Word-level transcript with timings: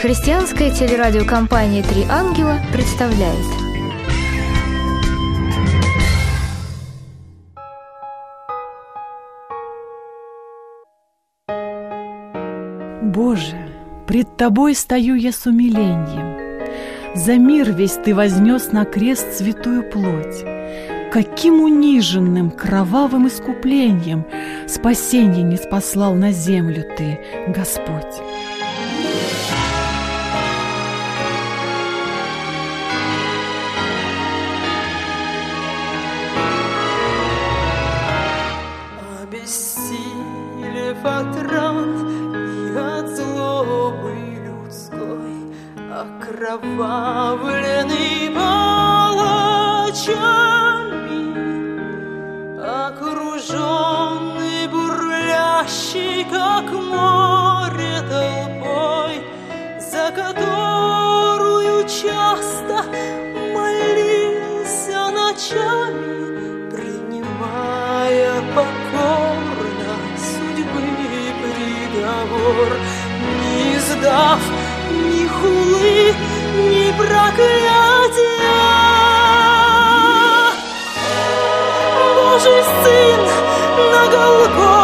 Христианская 0.00 0.70
телерадиокомпания 0.70 1.82
«Три 1.82 2.04
ангела» 2.08 2.60
представляет 2.72 3.34
Боже, 13.02 13.56
пред 14.06 14.36
Тобой 14.36 14.76
стою 14.76 15.16
я 15.16 15.32
с 15.32 15.44
умилением. 15.46 16.70
За 17.16 17.36
мир 17.36 17.72
весь 17.72 17.94
Ты 17.94 18.14
вознес 18.14 18.70
на 18.70 18.84
крест 18.84 19.38
святую 19.38 19.90
плоть. 19.90 20.53
Каким 21.14 21.60
униженным, 21.60 22.50
кровавым 22.50 23.28
искуплением 23.28 24.26
Спасение 24.66 25.44
не 25.44 25.56
спаслал 25.56 26.14
на 26.14 26.32
землю 26.32 26.84
Ты, 26.96 27.20
Господь. 27.46 28.20
окровавленный 45.94 48.34
палачами, 48.34 50.43
покорно 68.54 69.96
судьбы 70.16 70.86
приговор, 71.42 72.70
не 73.40 73.76
издав 73.76 74.40
ни 74.90 75.26
хулы, 75.26 76.14
ни 76.56 76.92
проклятия. 76.96 78.44
Божий 82.16 82.62
Сын 82.82 83.20
на 83.92 84.02
Голгофу 84.06 84.83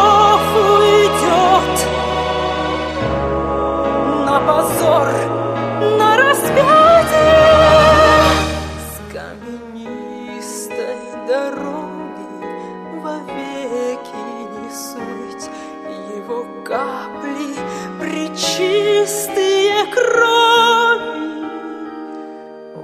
причистые 19.01 19.85
крови. 19.87 21.49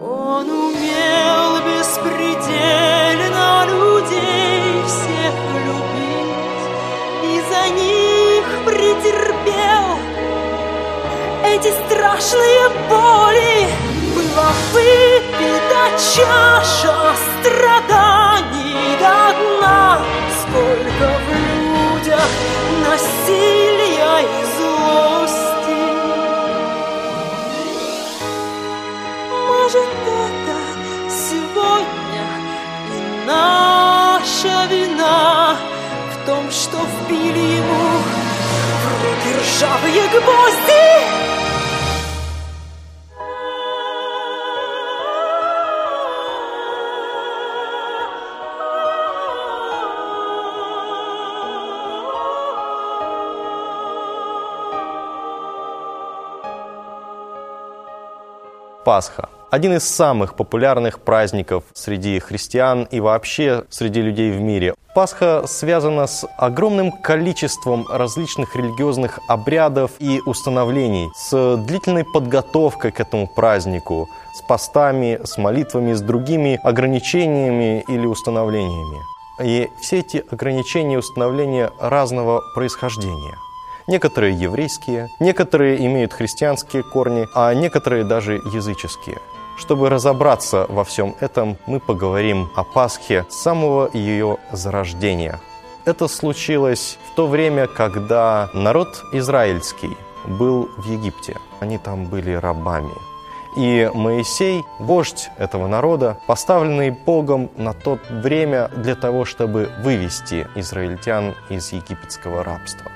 Он 0.01 0.49
умел 0.49 1.59
беспредельно 1.65 3.65
людей 3.65 4.83
всех 4.85 5.33
любить 5.65 6.63
и 7.23 7.25
за 7.49 7.63
них 7.69 8.45
претерпел 8.65 9.85
эти 11.45 11.71
страшные 11.85 12.63
боли. 12.89 13.55
Была 14.15 14.49
выпита 14.73 15.81
чаша 16.15 16.97
страданий 17.41 18.16
наша 34.43 34.65
вина 34.65 35.55
в 36.11 36.25
том, 36.25 36.51
что 36.51 36.77
вбили 36.77 37.57
ему 37.57 38.01
в 38.81 39.03
руки 39.03 39.39
ржавые 39.39 40.07
гвозди. 40.09 40.87
Пасха. 58.83 59.36
Один 59.49 59.77
из 59.77 59.83
самых 59.83 60.35
популярных 60.35 60.99
праздников 60.99 61.63
среди 61.73 62.19
христиан 62.19 62.83
и 62.91 62.99
вообще 62.99 63.63
среди 63.69 64.01
людей 64.01 64.31
в 64.31 64.41
мире. 64.41 64.75
Пасха 64.93 65.45
связана 65.47 66.05
с 66.05 66.27
огромным 66.37 66.91
количеством 66.91 67.87
различных 67.87 68.57
религиозных 68.57 69.19
обрядов 69.29 69.91
и 69.99 70.19
установлений, 70.25 71.09
с 71.15 71.55
длительной 71.65 72.03
подготовкой 72.03 72.91
к 72.91 72.99
этому 72.99 73.25
празднику, 73.25 74.09
с 74.33 74.41
постами, 74.41 75.17
с 75.23 75.37
молитвами, 75.37 75.93
с 75.93 76.01
другими 76.01 76.59
ограничениями 76.61 77.85
или 77.87 78.05
установлениями. 78.05 78.99
И 79.41 79.69
все 79.79 79.99
эти 79.99 80.25
ограничения 80.29 80.95
и 80.95 80.97
установления 80.97 81.71
разного 81.79 82.41
происхождения– 82.53 83.37
Некоторые 83.87 84.33
еврейские, 84.33 85.09
некоторые 85.19 85.85
имеют 85.85 86.11
христианские 86.11 86.83
корни, 86.83 87.25
а 87.33 87.53
некоторые 87.53 88.03
даже 88.03 88.33
языческие. 88.33 89.17
Чтобы 89.57 89.89
разобраться 89.89 90.65
во 90.67 90.83
всем 90.83 91.15
этом, 91.21 91.57
мы 91.67 91.79
поговорим 91.79 92.49
о 92.53 92.65
Пасхе 92.65 93.25
с 93.29 93.35
самого 93.35 93.89
ее 93.93 94.39
зарождения. 94.51 95.39
Это 95.85 96.09
случилось 96.09 96.99
в 97.09 97.15
то 97.15 97.27
время, 97.27 97.67
когда 97.67 98.49
народ 98.53 99.05
израильский 99.13 99.95
был 100.25 100.69
в 100.77 100.91
Египте. 100.91 101.37
Они 101.61 101.77
там 101.77 102.07
были 102.07 102.33
рабами. 102.33 102.93
И 103.55 103.89
Моисей, 103.93 104.65
вождь 104.79 105.29
этого 105.37 105.65
народа, 105.67 106.17
поставленный 106.27 106.91
Богом 106.91 107.49
на 107.55 107.71
то 107.71 107.99
время 108.09 108.67
для 108.75 108.95
того, 108.95 109.23
чтобы 109.23 109.71
вывести 109.81 110.45
израильтян 110.55 111.35
из 111.49 111.71
египетского 111.71 112.43
рабства. 112.43 112.91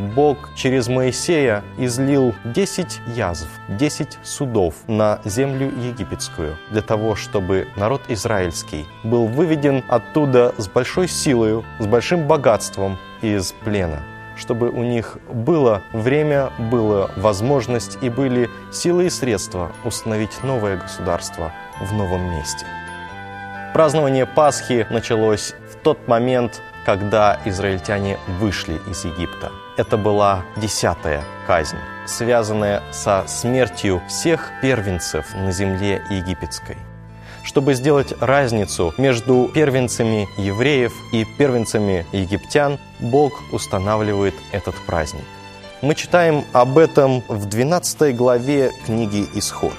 Бог 0.00 0.50
через 0.54 0.88
Моисея 0.88 1.62
излил 1.78 2.34
10 2.44 3.00
язв, 3.14 3.48
10 3.68 4.18
судов 4.22 4.74
на 4.86 5.20
землю 5.24 5.66
египетскую, 5.66 6.56
для 6.70 6.82
того, 6.82 7.14
чтобы 7.14 7.68
народ 7.76 8.02
израильский 8.08 8.86
был 9.04 9.26
выведен 9.26 9.84
оттуда 9.88 10.54
с 10.56 10.68
большой 10.68 11.08
силой, 11.08 11.62
с 11.78 11.86
большим 11.86 12.26
богатством 12.26 12.98
из 13.22 13.52
плена 13.64 14.02
чтобы 14.36 14.70
у 14.70 14.82
них 14.82 15.18
было 15.30 15.82
время, 15.92 16.50
была 16.58 17.10
возможность 17.16 17.98
и 18.00 18.08
были 18.08 18.48
силы 18.72 19.06
и 19.06 19.10
средства 19.10 19.70
установить 19.84 20.42
новое 20.42 20.78
государство 20.78 21.52
в 21.78 21.92
новом 21.92 22.22
месте. 22.30 22.64
Празднование 23.74 24.26
Пасхи 24.26 24.86
началось 24.90 25.54
в 25.70 25.76
тот 25.76 26.08
момент, 26.08 26.62
когда 26.84 27.38
израильтяне 27.44 28.18
вышли 28.38 28.80
из 28.90 29.04
Египта. 29.04 29.52
Это 29.76 29.96
была 29.96 30.44
десятая 30.56 31.22
казнь, 31.46 31.78
связанная 32.06 32.82
со 32.90 33.24
смертью 33.26 34.02
всех 34.08 34.50
первенцев 34.62 35.34
на 35.34 35.52
земле 35.52 36.02
египетской. 36.10 36.76
Чтобы 37.42 37.74
сделать 37.74 38.12
разницу 38.20 38.92
между 38.98 39.50
первенцами 39.54 40.28
евреев 40.36 40.92
и 41.12 41.24
первенцами 41.38 42.06
египтян, 42.12 42.78
Бог 42.98 43.32
устанавливает 43.52 44.34
этот 44.52 44.74
праздник. 44.86 45.24
Мы 45.82 45.94
читаем 45.94 46.44
об 46.52 46.76
этом 46.76 47.22
в 47.28 47.46
12 47.46 48.14
главе 48.14 48.70
книги 48.84 49.26
«Исход». 49.34 49.72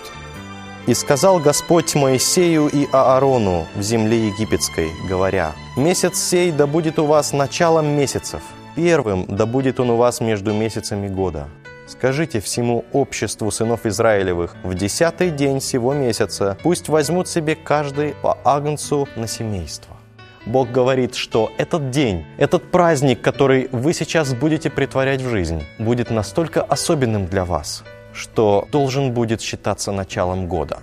«И 0.88 0.94
сказал 0.94 1.39
Господь 1.39 1.94
Моисею 1.95 2.68
и 2.68 2.88
Аарону 2.92 3.68
в 3.75 3.81
земле 3.81 4.28
египетской, 4.28 4.89
говоря, 5.07 5.54
«Месяц 5.78 6.18
сей 6.18 6.51
да 6.51 6.66
будет 6.66 6.98
у 7.00 7.06
вас 7.06 7.33
началом 7.33 7.88
месяцев, 7.88 8.42
первым 8.75 9.25
да 9.28 9.45
будет 9.45 9.80
он 9.80 9.92
у 9.92 9.95
вас 9.95 10.22
между 10.22 10.54
месяцами 10.54 11.07
года. 11.07 11.48
Скажите 11.88 12.39
всему 12.39 12.86
обществу 12.94 13.51
сынов 13.51 13.86
Израилевых, 13.86 14.56
в 14.63 14.74
десятый 14.74 15.30
день 15.30 15.60
сего 15.60 15.94
месяца 15.94 16.57
пусть 16.63 16.88
возьмут 16.88 17.27
себе 17.27 17.56
каждый 17.56 18.16
по 18.22 18.38
агнцу 18.44 19.07
на 19.16 19.27
семейство. 19.27 19.98
Бог 20.45 20.72
говорит, 20.72 21.16
что 21.16 21.51
этот 21.57 21.92
день, 21.92 22.25
этот 22.38 22.72
праздник, 22.72 23.22
который 23.22 23.68
вы 23.72 23.94
сейчас 23.94 24.34
будете 24.34 24.69
притворять 24.69 25.22
в 25.22 25.30
жизнь, 25.30 25.63
будет 25.77 26.10
настолько 26.10 26.63
особенным 26.63 27.27
для 27.27 27.45
вас, 27.45 27.84
что 28.13 28.68
должен 28.72 29.13
будет 29.13 29.42
считаться 29.42 29.92
началом 29.92 30.48
года. 30.48 30.80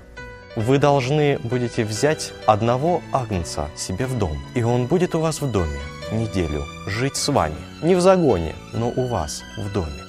Вы 0.56 0.78
должны 0.78 1.38
будете 1.44 1.84
взять 1.84 2.32
одного 2.46 3.02
агнца 3.12 3.68
себе 3.76 4.06
в 4.06 4.18
дом, 4.18 4.38
и 4.54 4.62
он 4.62 4.86
будет 4.86 5.14
у 5.14 5.20
вас 5.20 5.40
в 5.40 5.50
доме 5.50 5.78
неделю 6.12 6.64
жить 6.86 7.16
с 7.16 7.28
вами. 7.28 7.56
Не 7.82 7.94
в 7.94 8.00
загоне, 8.00 8.54
но 8.72 8.88
у 8.88 9.06
вас 9.06 9.42
в 9.56 9.72
доме. 9.72 10.04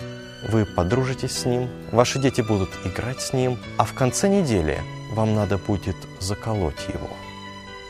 Вы 0.47 0.65
подружитесь 0.65 1.37
с 1.37 1.45
ним, 1.45 1.67
ваши 1.91 2.19
дети 2.19 2.41
будут 2.41 2.69
играть 2.85 3.21
с 3.21 3.33
ним, 3.33 3.57
а 3.77 3.83
в 3.83 3.93
конце 3.93 4.29
недели 4.29 4.77
вам 5.13 5.35
надо 5.35 5.57
будет 5.57 5.97
заколоть 6.19 6.87
его. 6.87 7.09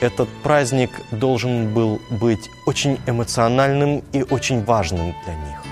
Этот 0.01 0.29
праздник 0.43 0.89
должен 1.11 1.73
был 1.73 2.01
быть 2.09 2.49
очень 2.65 2.97
эмоциональным 3.05 4.03
и 4.13 4.23
очень 4.23 4.63
важным 4.63 5.13
для 5.25 5.35
них. 5.35 5.68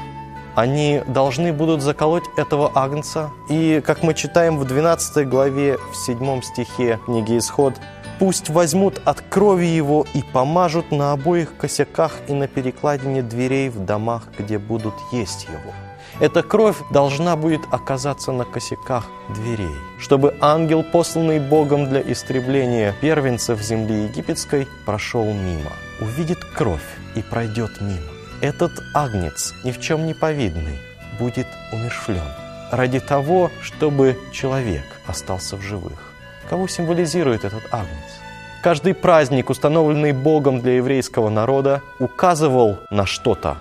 Они 0.58 1.04
должны 1.06 1.54
будут 1.54 1.84
заколоть 1.84 2.24
этого 2.36 2.72
агнца. 2.74 3.30
И, 3.48 3.80
как 3.86 4.02
мы 4.02 4.16
читаем 4.16 4.58
в 4.58 4.66
12 4.66 5.30
главе, 5.30 5.78
в 5.92 5.96
7 5.96 6.42
стихе 6.42 7.00
книги 7.06 7.38
«Исход», 7.38 7.76
«Пусть 8.18 8.50
возьмут 8.50 9.00
от 9.06 9.22
крови 9.22 9.68
его 9.68 10.04
и 10.16 10.24
помажут 10.24 10.92
на 10.92 11.12
обоих 11.12 11.56
косяках 11.58 12.14
и 12.28 12.34
на 12.34 12.48
перекладине 12.48 13.22
дверей 13.22 13.70
в 13.70 13.86
домах, 13.86 14.24
где 14.40 14.58
будут 14.58 14.96
есть 15.12 15.44
его». 15.44 15.72
Эта 16.20 16.42
кровь 16.42 16.78
должна 16.90 17.36
будет 17.36 17.62
оказаться 17.70 18.32
на 18.32 18.44
косяках 18.44 19.06
дверей, 19.30 19.76
чтобы 20.00 20.34
ангел, 20.42 20.84
посланный 20.84 21.40
Богом 21.40 21.88
для 21.88 22.02
истребления 22.02 22.96
первенцев 23.00 23.62
земли 23.62 24.06
египетской, 24.06 24.68
прошел 24.88 25.26
мимо, 25.26 25.72
увидит 26.02 26.44
кровь 26.44 26.98
и 27.14 27.22
пройдет 27.22 27.80
мимо. 27.80 28.17
Этот 28.40 28.72
агнец, 28.94 29.56
ни 29.64 29.72
в 29.72 29.80
чем 29.80 30.06
не 30.06 30.14
повидный, 30.14 30.78
будет 31.20 31.48
умершвлен 31.74 32.28
ради 32.72 33.00
того, 33.00 33.50
чтобы 33.64 34.16
человек 34.32 34.84
остался 35.08 35.58
в 35.58 35.62
живых. 35.64 36.14
Кого 36.48 36.68
символизирует 36.68 37.46
этот 37.46 37.64
агнец? 37.72 38.22
Каждый 38.62 38.94
праздник, 38.94 39.50
установленный 39.50 40.12
Богом 40.12 40.62
для 40.62 40.74
еврейского 40.74 41.30
народа, 41.30 41.82
указывал 41.98 42.78
на 42.92 43.08
что-то, 43.08 43.58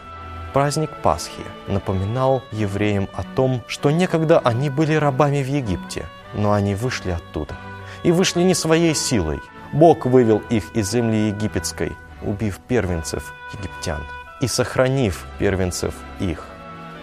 праздник 0.53 0.91
Пасхи 1.03 1.45
напоминал 1.69 2.43
евреям 2.53 3.09
о 3.15 3.23
том, 3.23 3.63
что 3.69 3.91
некогда 3.91 4.41
они 4.41 4.69
были 4.69 4.93
рабами 4.93 5.43
в 5.43 5.49
Египте, 5.49 6.05
но 6.35 6.53
они 6.53 6.75
вышли 6.75 7.13
оттуда. 7.13 7.57
И 8.03 8.13
вышли 8.13 8.43
не 8.43 8.55
своей 8.55 8.95
силой. 8.95 9.41
Бог 9.73 10.05
вывел 10.05 10.43
их 10.51 10.65
из 10.75 10.91
земли 10.91 11.29
египетской, 11.29 11.93
убив 12.23 12.59
первенцев 12.69 13.33
египтян 13.55 14.03
и 14.41 14.49
сохранив 14.49 15.27
первенцев 15.39 15.95
их. 16.21 16.45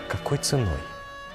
Какой 0.08 0.38
ценой? 0.38 0.80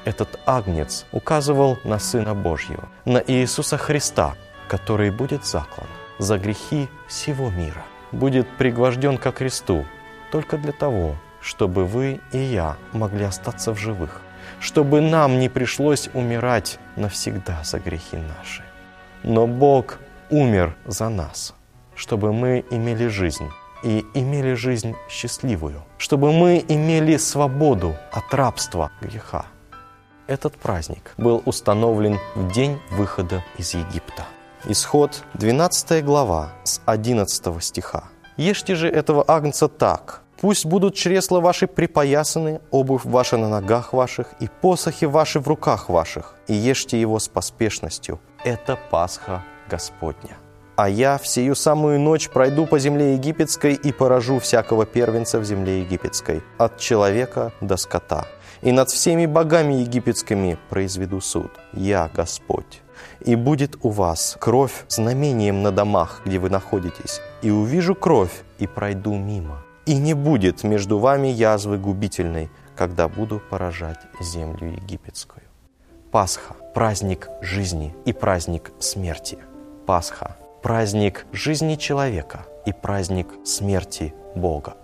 Этот 0.04 0.38
агнец 0.46 1.06
указывал 1.12 1.78
на 1.84 1.98
Сына 1.98 2.34
Божьего, 2.34 2.88
на 3.04 3.22
Иисуса 3.26 3.76
Христа, 3.76 4.36
который 4.68 5.10
будет 5.10 5.44
заклан 5.44 5.88
за 6.18 6.38
грехи 6.38 6.88
всего 7.06 7.50
мира, 7.50 7.84
будет 8.12 8.48
пригвожден 8.56 9.18
ко 9.18 9.32
кресту 9.32 9.84
только 10.30 10.56
для 10.56 10.72
того, 10.72 11.16
чтобы 11.40 11.84
вы 11.84 12.20
и 12.32 12.38
я 12.38 12.76
могли 12.92 13.24
остаться 13.24 13.72
в 13.72 13.78
живых, 13.78 14.20
чтобы 14.60 15.00
нам 15.00 15.38
не 15.38 15.48
пришлось 15.48 16.08
умирать 16.14 16.78
навсегда 16.96 17.62
за 17.64 17.78
грехи 17.78 18.16
наши. 18.16 18.62
Но 19.22 19.46
Бог 19.46 19.98
умер 20.30 20.76
за 20.86 21.08
нас, 21.08 21.54
чтобы 21.94 22.32
мы 22.32 22.64
имели 22.70 23.08
жизнь 23.08 23.48
и 23.82 24.04
имели 24.14 24.54
жизнь 24.54 24.94
счастливую, 25.08 25.84
чтобы 25.98 26.32
мы 26.32 26.64
имели 26.68 27.16
свободу 27.16 27.96
от 28.12 28.32
рабства 28.34 28.90
греха. 29.00 29.46
Этот 30.26 30.56
праздник 30.56 31.14
был 31.16 31.42
установлен 31.46 32.18
в 32.34 32.52
день 32.52 32.78
выхода 32.90 33.44
из 33.56 33.74
Египта. 33.74 34.24
Исход 34.66 35.24
12 35.34 36.04
глава 36.04 36.52
с 36.64 36.80
11 36.84 37.62
стиха. 37.62 38.04
«Ешьте 38.36 38.74
же 38.74 38.88
этого 38.88 39.24
агнца 39.26 39.68
так, 39.68 40.22
Пусть 40.40 40.66
будут 40.66 40.94
чресла 40.94 41.40
ваши 41.40 41.66
припоясаны, 41.66 42.60
обувь 42.70 43.04
ваша 43.04 43.36
на 43.36 43.48
ногах 43.48 43.92
ваших 43.92 44.34
и 44.38 44.48
посохи 44.60 45.04
ваши 45.04 45.40
в 45.40 45.48
руках 45.48 45.88
ваших, 45.88 46.36
и 46.46 46.54
ешьте 46.54 47.00
его 47.00 47.18
с 47.18 47.28
поспешностью. 47.28 48.20
Это 48.44 48.78
Пасха 48.90 49.42
Господня. 49.68 50.36
А 50.78 50.88
я 50.88 51.18
в 51.18 51.26
сию 51.26 51.56
самую 51.56 51.98
ночь 51.98 52.28
пройду 52.28 52.64
по 52.64 52.78
земле 52.78 53.14
египетской 53.14 53.74
и 53.74 53.90
поражу 53.90 54.38
всякого 54.38 54.86
первенца 54.86 55.40
в 55.40 55.44
земле 55.44 55.80
египетской, 55.80 56.40
от 56.56 56.78
человека 56.78 57.52
до 57.60 57.76
скота. 57.76 58.28
И 58.62 58.70
над 58.70 58.88
всеми 58.88 59.26
богами 59.26 59.74
египетскими 59.74 60.56
произведу 60.68 61.20
суд. 61.20 61.50
Я 61.72 62.08
Господь. 62.14 62.82
И 63.26 63.34
будет 63.34 63.76
у 63.82 63.88
вас 63.88 64.36
кровь 64.38 64.84
знамением 64.86 65.64
на 65.64 65.72
домах, 65.72 66.22
где 66.24 66.38
вы 66.38 66.48
находитесь. 66.48 67.20
И 67.42 67.50
увижу 67.50 67.96
кровь, 67.96 68.44
и 68.60 68.68
пройду 68.68 69.16
мимо 69.16 69.64
и 69.84 69.96
не 69.96 70.14
будет 70.14 70.64
между 70.64 70.98
вами 70.98 71.28
язвы 71.28 71.78
губительной, 71.78 72.50
когда 72.76 73.08
буду 73.08 73.40
поражать 73.50 74.00
землю 74.20 74.68
египетскую. 74.68 75.42
Пасха– 76.12 76.54
праздник 76.74 77.30
жизни 77.40 77.96
и 78.04 78.12
праздник 78.12 78.70
смерти. 78.78 79.38
Пасха– 79.86 80.36
праздник 80.62 81.26
жизни 81.32 81.76
человека 81.76 82.46
и 82.66 82.72
праздник 82.72 83.28
смерти 83.44 84.14
Бога. 84.34 84.76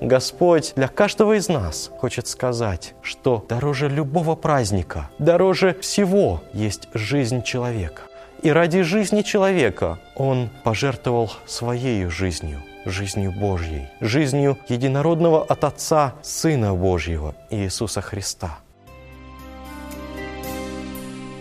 Господь 0.00 0.72
для 0.76 0.88
каждого 0.88 1.38
из 1.38 1.48
нас 1.48 1.90
хочет 1.98 2.26
сказать, 2.26 2.94
что 3.02 3.44
дороже 3.48 3.88
любого 3.88 4.36
праздника, 4.36 5.10
дороже 5.18 5.76
всего 5.80 6.42
есть 6.52 6.88
жизнь 6.92 7.42
человека. 7.42 8.02
И 8.42 8.50
ради 8.50 8.82
жизни 8.82 9.22
человека 9.22 9.98
Он 10.14 10.50
пожертвовал 10.62 11.32
своей 11.46 12.06
жизнью– 12.06 12.62
жизнью 12.86 13.32
Божьей, 13.32 13.88
жизнью 14.00 14.56
единородного 14.68 15.44
от 15.44 15.64
Отца 15.64 16.14
Сына 16.22 16.74
Божьего 16.74 17.34
Иисуса 17.50 18.00
Христа. 18.00 18.58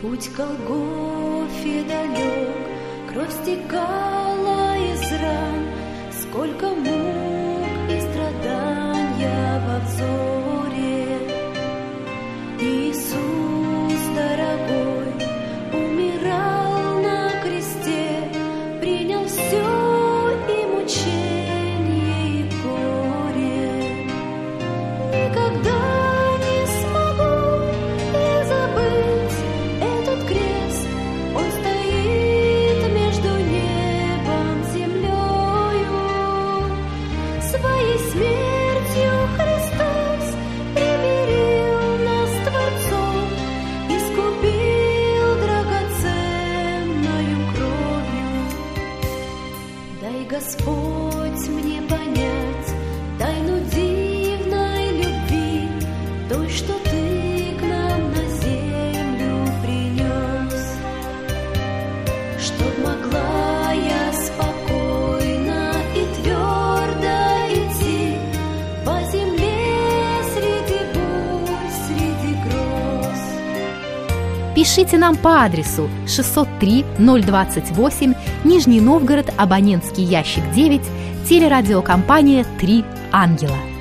Путь 0.01 0.29
Голгофе 0.35 1.83
далек, 1.83 2.64
кровь 3.15 3.31
стекала 3.31 4.75
из 4.75 5.11
ран, 5.13 5.65
сколько 6.11 6.67
мук 6.67 7.34
Дай, 50.15 50.23
Господь, 50.23 51.49
мне 51.49 51.81
понять 51.81 52.73
тайну 53.19 53.59
дивной 53.69 53.94
Пишите 74.65 74.97
нам 74.97 75.15
по 75.15 75.43
адресу 75.43 75.87
603 76.07 76.85
028 76.97 78.15
Нижний 78.43 78.81
Новгород, 78.81 79.31
абонентский 79.37 80.03
ящик 80.03 80.43
9, 80.55 80.81
телерадиокомпания 81.29 82.43
«Три 82.59 82.83
ангела». 83.11 83.74